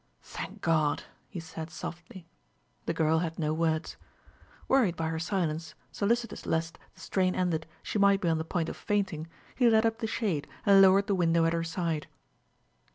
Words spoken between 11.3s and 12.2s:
at her side.